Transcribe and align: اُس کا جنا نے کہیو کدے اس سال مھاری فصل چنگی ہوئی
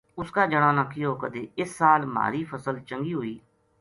اُس 0.19 0.29
کا 0.35 0.43
جنا 0.51 0.69
نے 0.77 0.83
کہیو 0.91 1.11
کدے 1.21 1.43
اس 1.61 1.69
سال 1.79 2.01
مھاری 2.15 2.41
فصل 2.51 2.75
چنگی 2.87 3.13
ہوئی 3.19 3.35